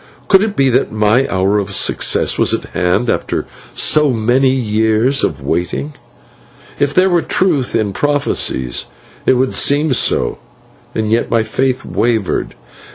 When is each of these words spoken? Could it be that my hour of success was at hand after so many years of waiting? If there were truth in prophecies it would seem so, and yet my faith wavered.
Could 0.27 0.41
it 0.41 0.55
be 0.55 0.67
that 0.71 0.91
my 0.91 1.27
hour 1.27 1.59
of 1.59 1.75
success 1.75 2.39
was 2.39 2.55
at 2.55 2.65
hand 2.69 3.07
after 3.07 3.45
so 3.75 4.09
many 4.09 4.49
years 4.49 5.23
of 5.23 5.41
waiting? 5.43 5.93
If 6.79 6.91
there 6.95 7.07
were 7.07 7.21
truth 7.21 7.75
in 7.75 7.93
prophecies 7.93 8.85
it 9.27 9.33
would 9.33 9.53
seem 9.53 9.93
so, 9.93 10.39
and 10.95 11.11
yet 11.11 11.29
my 11.29 11.43
faith 11.43 11.85
wavered. 11.85 12.55